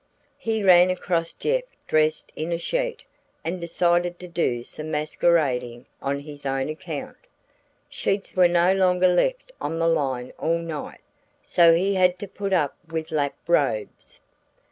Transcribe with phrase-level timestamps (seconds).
[0.39, 3.03] He ran across Jeff dressed in a sheet,
[3.45, 7.17] and decided to do some masquerading on his own account.
[7.87, 11.01] Sheets were no longer left on the line all night,
[11.43, 14.19] so he had to put up with lap robes.